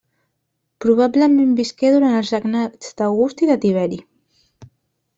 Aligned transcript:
Probablement 0.85 1.51
visqué 1.59 1.93
durant 1.97 2.17
els 2.23 2.33
regnats 2.39 2.93
d'August 3.03 3.47
i 3.47 3.55
de 3.55 3.63
Tiberi. 3.67 4.05